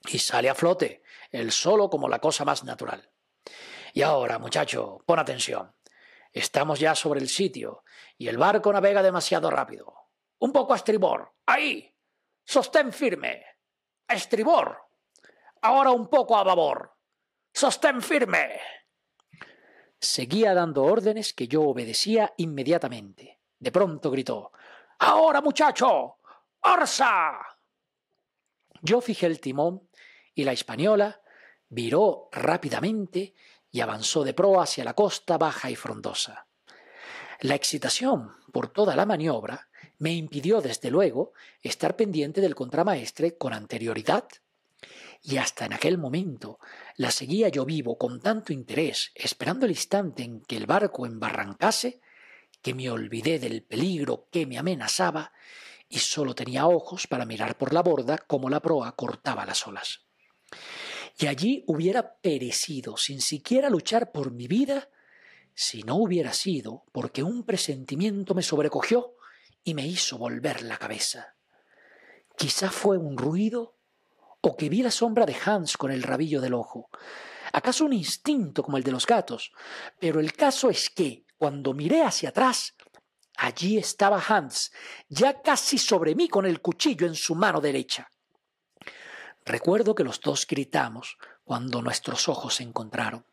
Y 0.08 0.18
sale 0.18 0.50
a 0.50 0.54
flote, 0.54 1.02
el 1.30 1.52
solo 1.52 1.88
como 1.88 2.08
la 2.08 2.18
cosa 2.18 2.44
más 2.44 2.64
natural. 2.64 3.10
Y 3.94 4.02
ahora, 4.02 4.38
muchacho, 4.38 5.02
pon 5.06 5.18
atención. 5.18 5.72
Estamos 6.32 6.80
ya 6.80 6.94
sobre 6.94 7.20
el 7.20 7.28
sitio 7.28 7.84
y 8.16 8.28
el 8.28 8.38
barco 8.38 8.72
navega 8.72 9.02
demasiado 9.02 9.50
rápido. 9.50 9.94
Un 10.38 10.52
poco 10.52 10.72
a 10.72 10.76
estribor. 10.76 11.34
Ahí. 11.46 11.94
Sostén 12.44 12.92
firme. 12.92 13.44
A 14.08 14.14
estribor. 14.14 14.78
Ahora 15.60 15.90
un 15.90 16.08
poco 16.08 16.36
a 16.36 16.42
babor. 16.42 16.96
Sostén 17.52 18.00
firme. 18.00 18.58
Seguía 20.00 20.54
dando 20.54 20.82
órdenes 20.84 21.32
que 21.34 21.46
yo 21.46 21.62
obedecía 21.62 22.32
inmediatamente. 22.38 23.38
De 23.58 23.70
pronto 23.70 24.10
gritó 24.10 24.52
Ahora, 24.98 25.40
muchacho. 25.40 26.18
¡Orsa! 26.60 27.38
Yo 28.80 29.00
fijé 29.00 29.26
el 29.26 29.40
timón 29.40 29.88
y 30.34 30.44
la 30.44 30.52
española 30.52 31.20
viró 31.68 32.28
rápidamente 32.32 33.34
y 33.72 33.80
avanzó 33.80 34.22
de 34.22 34.34
proa 34.34 34.64
hacia 34.64 34.84
la 34.84 34.94
costa 34.94 35.38
baja 35.38 35.70
y 35.70 35.76
frondosa. 35.76 36.46
La 37.40 37.54
excitación 37.54 38.30
por 38.52 38.68
toda 38.68 38.94
la 38.94 39.06
maniobra 39.06 39.68
me 39.98 40.12
impidió, 40.12 40.60
desde 40.60 40.90
luego, 40.90 41.32
estar 41.62 41.96
pendiente 41.96 42.40
del 42.40 42.54
contramaestre 42.54 43.36
con 43.36 43.54
anterioridad. 43.54 44.28
Y 45.22 45.38
hasta 45.38 45.64
en 45.64 45.72
aquel 45.72 45.96
momento 45.96 46.58
la 46.96 47.10
seguía 47.10 47.48
yo 47.48 47.64
vivo 47.64 47.96
con 47.96 48.20
tanto 48.20 48.52
interés, 48.52 49.10
esperando 49.14 49.64
el 49.64 49.72
instante 49.72 50.22
en 50.22 50.42
que 50.42 50.56
el 50.56 50.66
barco 50.66 51.06
embarrancase, 51.06 52.00
que 52.60 52.74
me 52.74 52.90
olvidé 52.90 53.38
del 53.38 53.62
peligro 53.62 54.28
que 54.30 54.46
me 54.46 54.58
amenazaba 54.58 55.32
y 55.88 55.98
sólo 55.98 56.34
tenía 56.34 56.66
ojos 56.66 57.06
para 57.06 57.24
mirar 57.24 57.56
por 57.56 57.72
la 57.72 57.82
borda 57.82 58.18
cómo 58.18 58.50
la 58.50 58.60
proa 58.60 58.92
cortaba 58.92 59.46
las 59.46 59.66
olas 59.66 60.00
y 61.22 61.28
allí 61.28 61.62
hubiera 61.68 62.16
perecido 62.16 62.96
sin 62.96 63.20
siquiera 63.20 63.70
luchar 63.70 64.10
por 64.10 64.32
mi 64.32 64.48
vida 64.48 64.88
si 65.54 65.84
no 65.84 65.94
hubiera 65.94 66.32
sido 66.32 66.84
porque 66.90 67.22
un 67.22 67.44
presentimiento 67.44 68.34
me 68.34 68.42
sobrecogió 68.42 69.14
y 69.62 69.74
me 69.74 69.86
hizo 69.86 70.18
volver 70.18 70.62
la 70.62 70.78
cabeza. 70.78 71.36
Quizá 72.36 72.70
fue 72.70 72.98
un 72.98 73.16
ruido 73.16 73.76
o 74.40 74.56
que 74.56 74.68
vi 74.68 74.82
la 74.82 74.90
sombra 74.90 75.24
de 75.24 75.36
Hans 75.44 75.76
con 75.76 75.92
el 75.92 76.02
rabillo 76.02 76.40
del 76.40 76.54
ojo. 76.54 76.90
¿Acaso 77.52 77.84
un 77.84 77.92
instinto 77.92 78.64
como 78.64 78.76
el 78.76 78.82
de 78.82 78.90
los 78.90 79.06
gatos? 79.06 79.52
Pero 80.00 80.18
el 80.18 80.32
caso 80.32 80.70
es 80.70 80.90
que, 80.90 81.24
cuando 81.38 81.72
miré 81.72 82.02
hacia 82.02 82.30
atrás, 82.30 82.74
allí 83.36 83.78
estaba 83.78 84.20
Hans, 84.26 84.72
ya 85.08 85.40
casi 85.40 85.78
sobre 85.78 86.16
mí 86.16 86.28
con 86.28 86.46
el 86.46 86.60
cuchillo 86.60 87.06
en 87.06 87.14
su 87.14 87.36
mano 87.36 87.60
derecha. 87.60 88.10
Recuerdo 89.44 89.94
que 89.94 90.04
los 90.04 90.20
dos 90.20 90.46
gritamos 90.46 91.18
cuando 91.44 91.82
nuestros 91.82 92.28
ojos 92.28 92.56
se 92.56 92.62
encontraron, 92.62 93.26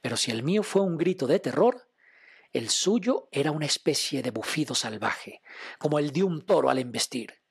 pero 0.00 0.16
si 0.16 0.30
el 0.30 0.42
mío 0.42 0.62
fue 0.62 0.82
un 0.82 0.96
grito 0.96 1.26
de 1.26 1.40
terror, 1.40 1.88
el 2.52 2.70
suyo 2.70 3.28
era 3.32 3.50
una 3.50 3.66
especie 3.66 4.22
de 4.22 4.30
bufido 4.30 4.74
salvaje, 4.74 5.42
como 5.78 5.98
el 5.98 6.10
de 6.10 6.22
un 6.22 6.46
toro 6.46 6.70
al 6.70 6.78
embestir. 6.78 7.42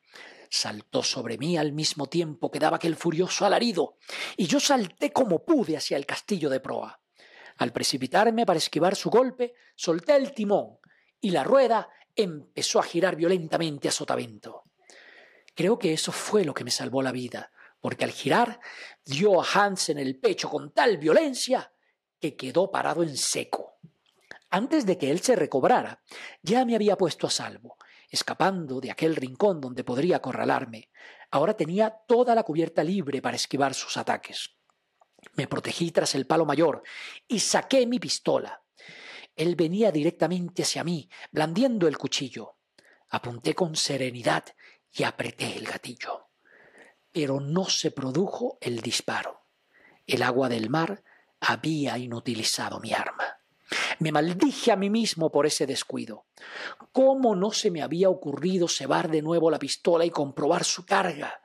Saltó 0.49 1.03
sobre 1.03 1.37
mí 1.37 1.57
al 1.57 1.73
mismo 1.73 2.07
tiempo 2.07 2.49
que 2.49 2.59
daba 2.59 2.77
aquel 2.77 2.95
furioso 2.95 3.45
alarido, 3.45 3.97
y 4.35 4.47
yo 4.47 4.59
salté 4.59 5.11
como 5.11 5.45
pude 5.45 5.77
hacia 5.77 5.97
el 5.97 6.07
castillo 6.07 6.49
de 6.49 6.59
proa. 6.59 7.01
Al 7.57 7.71
precipitarme 7.71 8.45
para 8.45 8.57
esquivar 8.57 8.95
su 8.95 9.11
golpe, 9.11 9.53
solté 9.75 10.15
el 10.15 10.33
timón, 10.33 10.79
y 11.21 11.29
la 11.31 11.43
rueda 11.43 11.89
empezó 12.15 12.79
a 12.79 12.83
girar 12.83 13.15
violentamente 13.15 13.87
a 13.87 13.91
sotavento. 13.91 14.63
Creo 15.53 15.77
que 15.77 15.93
eso 15.93 16.11
fue 16.11 16.45
lo 16.45 16.53
que 16.53 16.63
me 16.63 16.71
salvó 16.71 17.01
la 17.01 17.11
vida, 17.11 17.51
porque 17.85 18.03
al 18.03 18.09
girar 18.09 18.59
dio 19.05 19.39
a 19.39 19.45
Hans 19.45 19.89
en 19.89 19.99
el 19.99 20.17
pecho 20.19 20.49
con 20.49 20.71
tal 20.71 20.97
violencia 20.97 21.71
que 22.19 22.35
quedó 22.35 22.71
parado 22.71 23.03
en 23.03 23.15
seco. 23.15 23.77
Antes 24.49 24.87
de 24.87 24.97
que 24.97 25.11
él 25.11 25.19
se 25.19 25.35
recobrara, 25.35 26.01
ya 26.41 26.65
me 26.65 26.73
había 26.73 26.97
puesto 26.97 27.27
a 27.27 27.29
salvo, 27.29 27.77
escapando 28.09 28.81
de 28.81 28.89
aquel 28.89 29.15
rincón 29.15 29.61
donde 29.61 29.83
podría 29.83 30.15
acorralarme. 30.15 30.89
Ahora 31.29 31.55
tenía 31.55 31.91
toda 31.91 32.33
la 32.33 32.41
cubierta 32.41 32.83
libre 32.83 33.21
para 33.21 33.35
esquivar 33.35 33.75
sus 33.75 33.97
ataques. 33.97 34.55
Me 35.35 35.45
protegí 35.45 35.91
tras 35.91 36.15
el 36.15 36.25
palo 36.25 36.43
mayor 36.43 36.81
y 37.27 37.39
saqué 37.39 37.85
mi 37.85 37.99
pistola. 37.99 38.63
Él 39.35 39.55
venía 39.55 39.91
directamente 39.91 40.63
hacia 40.63 40.83
mí, 40.83 41.07
blandiendo 41.31 41.87
el 41.87 41.99
cuchillo. 41.99 42.55
Apunté 43.09 43.53
con 43.53 43.75
serenidad 43.75 44.43
y 44.91 45.03
apreté 45.03 45.55
el 45.55 45.65
gatillo 45.65 46.24
pero 47.15 47.39
no 47.39 47.63
se 47.69 47.91
produjo 47.91 48.57
el 48.59 48.81
disparo. 48.81 49.45
El 50.05 50.21
agua 50.21 50.49
del 50.49 50.69
mar 50.69 51.01
había 51.39 51.97
inutilizado 51.97 52.81
mi 52.81 52.91
arma. 52.91 53.39
Me 53.99 54.11
maldije 54.11 54.73
a 54.73 54.75
mí 54.75 54.89
mismo 54.89 55.31
por 55.31 55.45
ese 55.45 55.65
descuido. 55.65 56.25
¿Cómo 56.91 57.33
no 57.33 57.51
se 57.51 57.71
me 57.71 57.81
había 57.81 58.09
ocurrido 58.09 58.67
cebar 58.67 59.09
de 59.09 59.21
nuevo 59.21 59.49
la 59.49 59.59
pistola 59.59 60.03
y 60.03 60.09
comprobar 60.09 60.65
su 60.65 60.85
carga? 60.85 61.39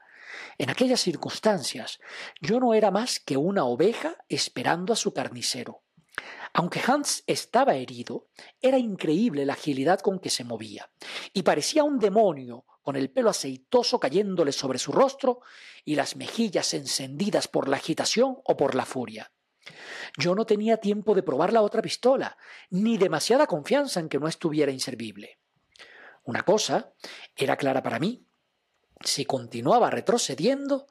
En 0.59 0.71
aquellas 0.71 1.03
circunstancias 1.03 2.01
yo 2.41 2.59
no 2.59 2.75
era 2.75 2.91
más 2.91 3.21
que 3.21 3.37
una 3.37 3.65
oveja 3.65 4.17
esperando 4.29 4.93
a 4.93 4.97
su 4.97 5.15
carnicero. 5.15 5.85
Aunque 6.53 6.83
Hans 6.85 7.23
estaba 7.29 7.77
herido, 7.77 8.27
era 8.61 8.77
increíble 8.77 9.47
la 9.47 9.53
agilidad 9.53 10.01
con 10.01 10.19
que 10.19 10.31
se 10.31 10.43
movía, 10.43 10.91
y 11.33 11.45
parecía 11.45 11.85
un 11.85 12.01
demonio 12.01 12.65
con 12.83 12.97
el 12.97 13.11
pelo 13.11 13.31
aceitoso 13.31 14.01
cayéndole 14.01 14.53
sobre 14.53 14.79
su 14.79 14.93
rostro 14.93 15.41
y 15.85 15.95
las 15.97 16.17
mejillas 16.17 16.75
encendidas 16.75 17.49
por 17.49 17.69
la 17.69 17.77
agitación 17.77 18.39
o 18.45 18.57
por 18.57 18.75
la 18.75 18.87
furia. 18.87 19.33
Yo 20.19 20.35
no 20.35 20.47
tenía 20.47 20.79
tiempo 20.79 21.15
de 21.15 21.23
probar 21.23 21.53
la 21.53 21.63
otra 21.63 21.83
pistola, 21.83 22.37
ni 22.71 22.99
demasiada 22.99 23.47
confianza 23.47 24.01
en 24.01 24.09
que 24.09 24.19
no 24.19 24.29
estuviera 24.29 24.73
inservible. 24.73 25.39
Una 26.25 26.43
cosa 26.43 26.93
era 27.37 27.57
clara 27.57 27.83
para 27.83 27.99
mí. 27.99 28.27
Si 29.03 29.25
continuaba 29.25 29.91
retrocediendo, 29.91 30.87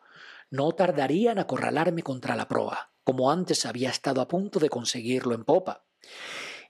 no 0.49 0.71
tardaría 0.71 1.31
en 1.31 1.39
acorralarme 1.39 2.01
contra 2.01 2.35
la 2.35 2.47
proa, 2.47 2.91
como 3.03 3.31
antes 3.31 3.65
había 3.65 3.89
estado 3.89 4.21
a 4.21 4.27
punto 4.27 4.59
de 4.59 4.69
conseguirlo 4.69 5.35
en 5.35 5.45
popa. 5.45 5.85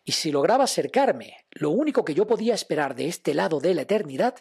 Y 0.03 0.13
si 0.13 0.31
lograba 0.31 0.63
acercarme, 0.63 1.45
lo 1.51 1.69
único 1.71 2.03
que 2.03 2.13
yo 2.13 2.25
podía 2.25 2.55
esperar 2.55 2.95
de 2.95 3.07
este 3.07 3.33
lado 3.33 3.59
de 3.59 3.73
la 3.73 3.83
eternidad 3.83 4.35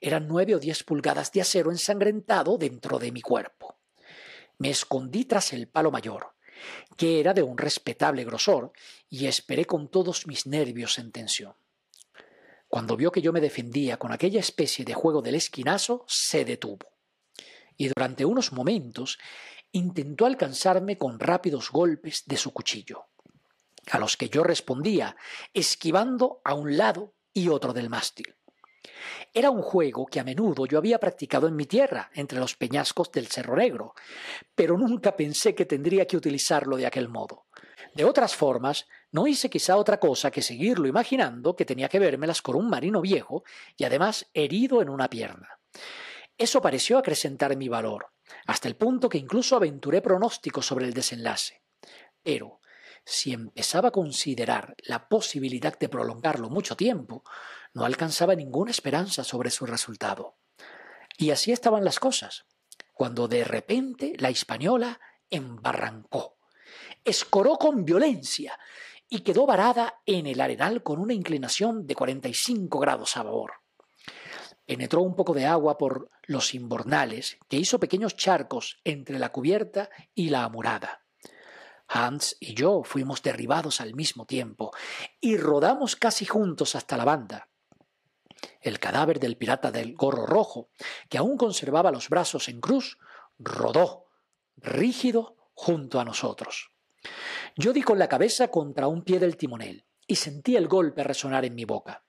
eran 0.00 0.26
nueve 0.28 0.54
o 0.54 0.58
diez 0.58 0.82
pulgadas 0.82 1.32
de 1.32 1.40
acero 1.40 1.70
ensangrentado 1.70 2.58
dentro 2.58 2.98
de 2.98 3.12
mi 3.12 3.22
cuerpo. 3.22 3.78
Me 4.58 4.70
escondí 4.70 5.24
tras 5.24 5.52
el 5.52 5.68
palo 5.68 5.90
mayor, 5.90 6.34
que 6.96 7.20
era 7.20 7.34
de 7.34 7.42
un 7.42 7.58
respetable 7.58 8.24
grosor, 8.24 8.72
y 9.08 9.26
esperé 9.26 9.64
con 9.64 9.88
todos 9.88 10.26
mis 10.26 10.46
nervios 10.46 10.98
en 10.98 11.12
tensión. 11.12 11.54
Cuando 12.68 12.96
vio 12.96 13.12
que 13.12 13.22
yo 13.22 13.32
me 13.32 13.40
defendía 13.40 13.96
con 13.96 14.12
aquella 14.12 14.40
especie 14.40 14.84
de 14.84 14.94
juego 14.94 15.22
del 15.22 15.36
esquinazo, 15.36 16.04
se 16.08 16.44
detuvo. 16.44 16.86
Y 17.76 17.88
durante 17.88 18.24
unos 18.24 18.52
momentos 18.52 19.18
intentó 19.72 20.26
alcanzarme 20.26 20.98
con 20.98 21.20
rápidos 21.20 21.70
golpes 21.70 22.24
de 22.26 22.36
su 22.36 22.52
cuchillo, 22.52 23.06
a 23.90 23.98
los 23.98 24.16
que 24.16 24.28
yo 24.28 24.42
respondía, 24.42 25.16
esquivando 25.54 26.40
a 26.44 26.54
un 26.54 26.76
lado 26.76 27.14
y 27.32 27.48
otro 27.48 27.72
del 27.72 27.88
mástil. 27.88 28.36
Era 29.32 29.50
un 29.50 29.62
juego 29.62 30.06
que 30.06 30.20
a 30.20 30.24
menudo 30.24 30.66
yo 30.66 30.78
había 30.78 30.98
practicado 30.98 31.46
en 31.48 31.56
mi 31.56 31.66
tierra, 31.66 32.10
entre 32.14 32.38
los 32.38 32.56
peñascos 32.56 33.12
del 33.12 33.26
Cerro 33.26 33.56
Negro, 33.56 33.94
pero 34.54 34.78
nunca 34.78 35.16
pensé 35.16 35.54
que 35.54 35.66
tendría 35.66 36.06
que 36.06 36.16
utilizarlo 36.16 36.76
de 36.76 36.86
aquel 36.86 37.08
modo. 37.08 37.46
De 37.94 38.04
otras 38.04 38.34
formas, 38.34 38.86
no 39.10 39.26
hice 39.26 39.50
quizá 39.50 39.76
otra 39.76 39.98
cosa 39.98 40.30
que 40.30 40.42
seguirlo 40.42 40.86
imaginando 40.86 41.56
que 41.56 41.64
tenía 41.64 41.88
que 41.88 41.98
vérmelas 41.98 42.42
con 42.42 42.56
un 42.56 42.68
marino 42.68 43.00
viejo 43.00 43.44
y 43.76 43.84
además 43.84 44.30
herido 44.34 44.82
en 44.82 44.88
una 44.88 45.08
pierna. 45.08 45.58
Eso 46.38 46.60
pareció 46.60 46.98
acrecentar 46.98 47.56
mi 47.56 47.68
valor, 47.68 48.12
hasta 48.46 48.68
el 48.68 48.76
punto 48.76 49.08
que 49.08 49.18
incluso 49.18 49.56
aventuré 49.56 50.02
pronósticos 50.02 50.66
sobre 50.66 50.84
el 50.84 50.92
desenlace. 50.92 51.62
Pero, 52.22 52.60
si 53.08 53.32
empezaba 53.32 53.88
a 53.88 53.92
considerar 53.92 54.74
la 54.84 55.08
posibilidad 55.08 55.78
de 55.78 55.88
prolongarlo 55.88 56.50
mucho 56.50 56.76
tiempo, 56.76 57.22
no 57.72 57.84
alcanzaba 57.84 58.34
ninguna 58.34 58.72
esperanza 58.72 59.22
sobre 59.22 59.50
su 59.50 59.64
resultado. 59.64 60.34
Y 61.16 61.30
así 61.30 61.52
estaban 61.52 61.84
las 61.84 62.00
cosas, 62.00 62.46
cuando 62.92 63.28
de 63.28 63.44
repente 63.44 64.14
la 64.18 64.28
española 64.28 64.98
embarrancó, 65.30 66.36
escoró 67.04 67.58
con 67.58 67.84
violencia 67.84 68.58
y 69.08 69.20
quedó 69.20 69.46
varada 69.46 70.00
en 70.04 70.26
el 70.26 70.40
arenal 70.40 70.82
con 70.82 70.98
una 70.98 71.14
inclinación 71.14 71.86
de 71.86 71.94
45 71.94 72.80
grados 72.80 73.16
a 73.16 73.22
babor. 73.22 73.52
Penetró 74.66 75.02
un 75.02 75.14
poco 75.14 75.32
de 75.32 75.46
agua 75.46 75.78
por 75.78 76.10
los 76.24 76.54
imbornales, 76.54 77.38
que 77.48 77.56
hizo 77.56 77.78
pequeños 77.78 78.16
charcos 78.16 78.80
entre 78.82 79.20
la 79.20 79.30
cubierta 79.30 79.90
y 80.12 80.30
la 80.30 80.42
amurada. 80.42 81.05
Hans 81.88 82.36
y 82.40 82.54
yo 82.54 82.82
fuimos 82.84 83.22
derribados 83.22 83.80
al 83.80 83.94
mismo 83.94 84.26
tiempo 84.26 84.72
y 85.20 85.36
rodamos 85.36 85.96
casi 85.96 86.24
juntos 86.24 86.74
hasta 86.74 86.96
la 86.96 87.04
banda. 87.04 87.48
El 88.60 88.78
cadáver 88.78 89.20
del 89.20 89.36
pirata 89.36 89.70
del 89.70 89.94
gorro 89.94 90.26
rojo, 90.26 90.70
que 91.08 91.18
aún 91.18 91.36
conservaba 91.36 91.90
los 91.90 92.08
brazos 92.08 92.48
en 92.48 92.60
cruz, 92.60 92.98
rodó, 93.38 94.06
rígido, 94.56 95.36
junto 95.54 95.98
a 95.98 96.04
nosotros. 96.04 96.70
Yo 97.56 97.72
di 97.72 97.82
con 97.82 97.98
la 97.98 98.08
cabeza 98.08 98.48
contra 98.48 98.88
un 98.88 99.02
pie 99.02 99.18
del 99.18 99.36
timonel 99.36 99.86
y 100.06 100.16
sentí 100.16 100.56
el 100.56 100.68
golpe 100.68 101.02
resonar 101.02 101.44
en 101.44 101.54
mi 101.54 101.64
boca. 101.64 102.04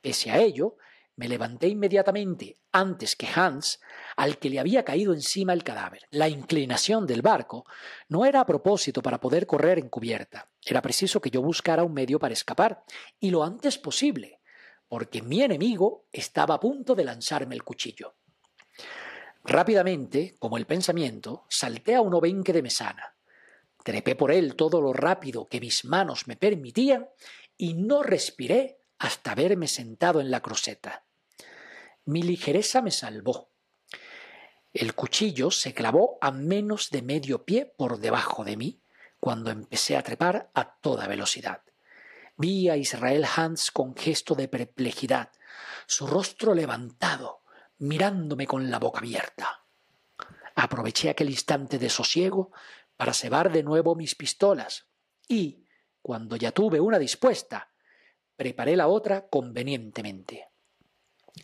Pese 0.00 0.30
a 0.30 0.38
ello, 0.38 0.76
me 1.16 1.28
levanté 1.28 1.68
inmediatamente 1.68 2.56
antes 2.72 3.16
que 3.16 3.28
Hans, 3.34 3.80
al 4.16 4.38
que 4.38 4.50
le 4.50 4.58
había 4.58 4.84
caído 4.84 5.12
encima 5.12 5.52
el 5.52 5.64
cadáver. 5.64 6.02
La 6.10 6.28
inclinación 6.28 7.06
del 7.06 7.22
barco 7.22 7.64
no 8.08 8.24
era 8.24 8.40
a 8.40 8.46
propósito 8.46 9.02
para 9.02 9.20
poder 9.20 9.46
correr 9.46 9.78
en 9.78 9.88
cubierta. 9.88 10.48
Era 10.64 10.82
preciso 10.82 11.20
que 11.20 11.30
yo 11.30 11.42
buscara 11.42 11.84
un 11.84 11.92
medio 11.92 12.18
para 12.18 12.34
escapar, 12.34 12.84
y 13.20 13.30
lo 13.30 13.44
antes 13.44 13.78
posible 13.78 14.40
porque 14.92 15.22
mi 15.22 15.40
enemigo 15.40 16.04
estaba 16.12 16.56
a 16.56 16.60
punto 16.60 16.94
de 16.94 17.04
lanzarme 17.04 17.54
el 17.54 17.64
cuchillo. 17.64 18.16
Rápidamente, 19.42 20.36
como 20.38 20.58
el 20.58 20.66
pensamiento, 20.66 21.46
salté 21.48 21.94
a 21.94 22.02
un 22.02 22.12
obenque 22.12 22.52
de 22.52 22.60
mesana. 22.60 23.16
Trepé 23.82 24.16
por 24.16 24.30
él 24.30 24.54
todo 24.54 24.82
lo 24.82 24.92
rápido 24.92 25.48
que 25.48 25.60
mis 25.60 25.86
manos 25.86 26.28
me 26.28 26.36
permitían 26.36 27.08
y 27.56 27.72
no 27.72 28.02
respiré 28.02 28.81
hasta 29.02 29.34
verme 29.34 29.66
sentado 29.66 30.20
en 30.20 30.30
la 30.30 30.40
croseta. 30.40 31.04
Mi 32.04 32.22
ligereza 32.22 32.82
me 32.82 32.92
salvó. 32.92 33.50
El 34.72 34.94
cuchillo 34.94 35.50
se 35.50 35.74
clavó 35.74 36.18
a 36.20 36.30
menos 36.30 36.88
de 36.90 37.02
medio 37.02 37.44
pie 37.44 37.66
por 37.66 37.98
debajo 37.98 38.44
de 38.44 38.56
mí 38.56 38.80
cuando 39.18 39.50
empecé 39.50 39.96
a 39.96 40.04
trepar 40.04 40.52
a 40.54 40.76
toda 40.76 41.08
velocidad. 41.08 41.62
Vi 42.36 42.68
a 42.68 42.76
Israel 42.76 43.26
Hans 43.36 43.72
con 43.72 43.96
gesto 43.96 44.36
de 44.36 44.46
perplejidad, 44.46 45.32
su 45.86 46.06
rostro 46.06 46.54
levantado, 46.54 47.42
mirándome 47.78 48.46
con 48.46 48.70
la 48.70 48.78
boca 48.78 49.00
abierta. 49.00 49.64
Aproveché 50.54 51.10
aquel 51.10 51.30
instante 51.30 51.80
de 51.80 51.90
sosiego 51.90 52.52
para 52.96 53.14
cebar 53.14 53.50
de 53.50 53.64
nuevo 53.64 53.96
mis 53.96 54.14
pistolas 54.14 54.86
y, 55.26 55.66
cuando 56.00 56.36
ya 56.36 56.52
tuve 56.52 56.78
una 56.78 57.00
dispuesta, 57.00 57.71
preparé 58.42 58.74
la 58.74 58.88
otra 58.88 59.28
convenientemente. 59.28 60.48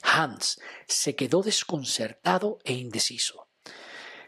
Hans 0.03 0.61
se 0.89 1.15
quedó 1.15 1.43
desconcertado 1.43 2.59
e 2.65 2.73
indeciso. 2.73 3.47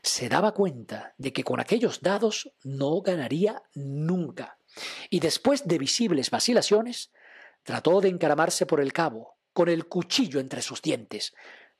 Se 0.05 0.29
daba 0.29 0.55
cuenta 0.55 1.13
de 1.19 1.33
que 1.33 1.43
con 1.43 1.59
aquellos 1.59 2.01
dados 2.01 2.53
no 2.63 3.01
ganaría 3.01 3.61
nunca 3.75 4.57
y 5.11 5.19
después 5.19 5.67
de 5.67 5.79
visibles 5.79 6.31
vacilaciones, 6.31 7.11
trató 7.65 8.01
de 8.01 8.09
encaramarse 8.09 8.67
por 8.67 8.81
el 8.81 8.93
cabo, 8.93 9.37
con 9.53 9.69
el 9.69 9.89
cuchillo 9.89 10.39
entre 10.39 10.63
sus 10.63 10.81
dientes. 10.81 11.35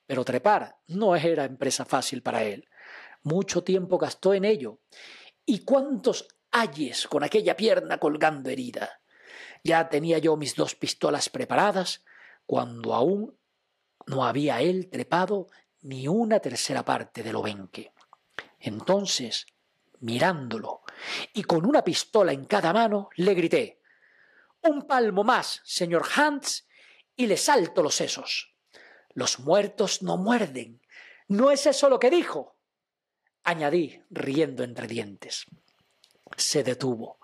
Pero 0.07 0.25
trepar 0.25 0.79
no 0.89 1.15
era 1.15 1.45
empresa 1.45 1.85
fácil 1.85 2.21
para 2.21 2.43
él. 2.43 2.69
Mucho 3.23 3.63
tiempo 3.63 3.97
gastó 3.97 4.35
en 4.35 4.45
ello. 4.45 4.81
¿Y 5.47 5.61
cuántos 5.61 6.27
ayes 6.51 7.07
con 7.07 7.23
aquella 7.23 7.57
pierna 7.57 7.99
colgando 7.99 8.51
herida? 8.51 9.01
Ya 9.65 9.89
tenía 9.89 10.19
yo 10.19 10.37
mis 10.37 10.55
dos 10.55 10.75
pistolas 10.75 11.29
preparadas 11.29 12.05
cuando 12.47 12.95
aún 12.95 13.39
no 14.07 14.25
había 14.25 14.61
él 14.61 14.89
trepado 14.91 15.49
ni 15.83 16.09
una 16.09 16.41
tercera 16.41 16.85
parte 16.85 17.23
del 17.23 17.37
obenque. 17.37 17.93
Entonces, 18.59 19.47
mirándolo, 20.01 20.83
y 21.33 21.45
con 21.45 21.65
una 21.65 21.83
pistola 21.85 22.33
en 22.33 22.45
cada 22.45 22.73
mano 22.73 23.11
le 23.17 23.35
grité 23.35 23.81
Un 24.63 24.87
palmo 24.87 25.25
más, 25.25 25.61
señor 25.65 26.05
Hans, 26.17 26.67
y 27.17 27.27
le 27.27 27.37
salto 27.37 27.83
los 27.83 27.95
sesos. 27.95 28.55
Los 29.15 29.41
muertos 29.41 30.03
no 30.03 30.17
muerden. 30.17 30.83
¿No 31.29 31.51
es 31.51 31.67
eso 31.67 31.89
lo 31.89 31.99
que 31.99 32.11
dijo? 32.11 32.57
añadí, 33.43 34.03
riendo 34.11 34.63
entre 34.63 34.87
dientes. 34.87 35.47
Se 36.37 36.63
detuvo. 36.63 37.19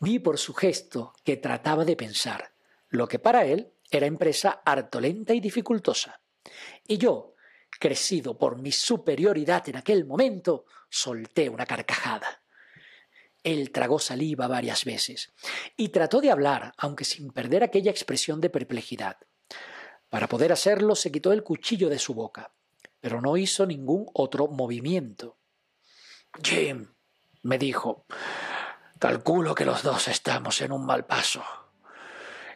Vi 0.00 0.18
por 0.18 0.38
su 0.38 0.54
gesto 0.54 1.12
que 1.24 1.36
trataba 1.36 1.84
de 1.84 1.94
pensar, 1.94 2.52
lo 2.88 3.06
que 3.06 3.18
para 3.18 3.44
él 3.44 3.72
era 3.90 4.06
empresa 4.06 4.62
harto 4.64 4.98
lenta 4.98 5.34
y 5.34 5.40
dificultosa. 5.40 6.20
Y 6.86 6.96
yo, 6.96 7.34
crecido 7.78 8.38
por 8.38 8.60
mi 8.60 8.72
superioridad 8.72 9.68
en 9.68 9.76
aquel 9.76 10.06
momento, 10.06 10.64
solté 10.88 11.50
una 11.50 11.66
carcajada. 11.66 12.42
Él 13.42 13.70
tragó 13.72 13.98
saliva 13.98 14.48
varias 14.48 14.84
veces 14.84 15.32
y 15.76 15.88
trató 15.90 16.20
de 16.20 16.30
hablar, 16.30 16.72
aunque 16.78 17.04
sin 17.04 17.30
perder 17.30 17.62
aquella 17.62 17.90
expresión 17.90 18.40
de 18.40 18.50
perplejidad. 18.50 19.18
Para 20.08 20.28
poder 20.28 20.50
hacerlo 20.50 20.94
se 20.94 21.12
quitó 21.12 21.32
el 21.32 21.42
cuchillo 21.42 21.90
de 21.90 21.98
su 21.98 22.14
boca, 22.14 22.52
pero 23.00 23.20
no 23.20 23.36
hizo 23.36 23.66
ningún 23.66 24.06
otro 24.14 24.48
movimiento. 24.48 25.36
Jim, 26.42 26.94
me 27.42 27.58
dijo, 27.58 28.04
calculo 29.00 29.54
que 29.54 29.64
los 29.64 29.82
dos 29.82 30.08
estamos 30.08 30.60
en 30.60 30.72
un 30.72 30.84
mal 30.84 31.06
paso 31.06 31.42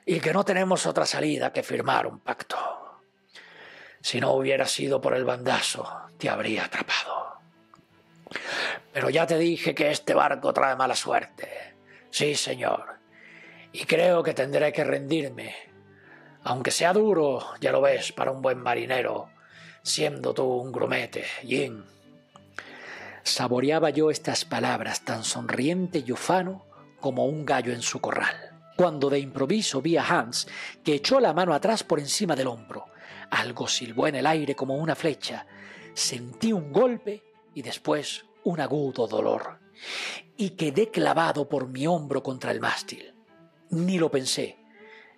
y 0.04 0.20
que 0.20 0.34
no 0.34 0.44
tenemos 0.44 0.86
otra 0.86 1.06
salida 1.06 1.54
que 1.54 1.62
firmar 1.62 2.06
un 2.06 2.20
pacto. 2.20 3.00
Si 4.02 4.20
no 4.20 4.34
hubiera 4.34 4.66
sido 4.66 5.00
por 5.00 5.14
el 5.14 5.24
bandazo, 5.24 5.90
te 6.18 6.28
habría 6.28 6.66
atrapado. 6.66 7.38
Pero 8.92 9.08
ya 9.08 9.26
te 9.26 9.38
dije 9.38 9.74
que 9.74 9.90
este 9.90 10.12
barco 10.12 10.52
trae 10.52 10.76
mala 10.76 10.94
suerte. 10.94 11.76
Sí, 12.10 12.34
señor. 12.34 12.98
Y 13.72 13.86
creo 13.86 14.22
que 14.22 14.34
tendré 14.34 14.70
que 14.70 14.84
rendirme. 14.84 15.54
Aunque 16.42 16.70
sea 16.70 16.92
duro, 16.92 17.54
ya 17.58 17.72
lo 17.72 17.80
ves, 17.80 18.12
para 18.12 18.30
un 18.30 18.42
buen 18.42 18.58
marinero, 18.58 19.30
siendo 19.82 20.34
tú 20.34 20.44
un 20.44 20.70
grumete, 20.70 21.24
Jim. 21.40 21.84
Saboreaba 23.24 23.88
yo 23.88 24.10
estas 24.10 24.44
palabras 24.44 25.02
tan 25.02 25.24
sonriente 25.24 26.04
y 26.06 26.12
ufano 26.12 26.66
como 27.00 27.24
un 27.24 27.46
gallo 27.46 27.72
en 27.72 27.80
su 27.80 27.98
corral, 27.98 28.36
cuando 28.76 29.08
de 29.08 29.18
improviso 29.18 29.80
vi 29.80 29.96
a 29.96 30.04
Hans 30.06 30.46
que 30.84 30.94
echó 30.94 31.20
la 31.20 31.32
mano 31.32 31.54
atrás 31.54 31.82
por 31.82 31.98
encima 31.98 32.36
del 32.36 32.48
hombro. 32.48 32.84
Algo 33.30 33.66
silbó 33.66 34.06
en 34.06 34.16
el 34.16 34.26
aire 34.26 34.54
como 34.54 34.76
una 34.76 34.94
flecha. 34.94 35.46
Sentí 35.94 36.52
un 36.52 36.70
golpe 36.70 37.22
y 37.54 37.62
después 37.62 38.26
un 38.44 38.60
agudo 38.60 39.06
dolor, 39.06 39.58
y 40.36 40.50
quedé 40.50 40.90
clavado 40.90 41.48
por 41.48 41.66
mi 41.66 41.86
hombro 41.86 42.22
contra 42.22 42.50
el 42.50 42.60
mástil. 42.60 43.14
Ni 43.70 43.98
lo 43.98 44.10
pensé. 44.10 44.58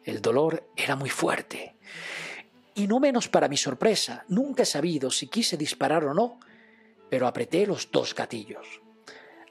El 0.05 0.23
dolor 0.23 0.71
era 0.77 0.95
muy 0.95 1.11
fuerte. 1.11 1.75
Y 2.77 2.87
no 2.87 3.01
menos 3.01 3.29
para 3.29 3.49
mi 3.49 3.57
sorpresa, 3.57 4.25
nunca 4.29 4.62
he 4.62 4.66
sabido 4.66 5.11
si 5.11 5.27
quise 5.27 5.57
disparar 5.57 6.05
o 6.05 6.14
no, 6.14 6.38
pero 7.11 7.27
apreté 7.27 7.66
los 7.66 7.90
dos 7.90 8.14
gatillos. 8.14 8.81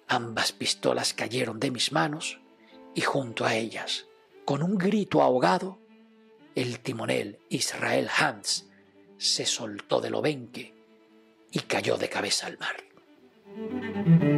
Ambas 0.08 0.52
pistolas 0.52 1.14
cayeron 1.14 1.60
de 1.60 1.72
mis 1.72 1.92
manos 1.92 2.40
y 2.94 3.02
junto 3.02 3.46
a 3.46 3.56
ellas, 3.56 4.08
con 4.46 4.62
un 4.62 4.78
grito 4.78 5.22
ahogado, 5.22 5.80
el 6.54 6.80
timonel 6.80 7.40
Israel 7.50 8.10
Hans 8.18 8.70
se 9.18 9.46
soltó 9.46 10.02
del 10.02 10.16
obenque 10.16 10.74
y 11.52 11.60
cayó 11.62 11.98
de 11.98 12.10
cabeza 12.10 12.48
al 12.48 12.58
mar. 12.58 14.35